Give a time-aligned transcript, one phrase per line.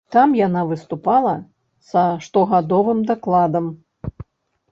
[0.13, 1.33] Там яна выступала
[1.89, 3.65] са штогадовым дакладам.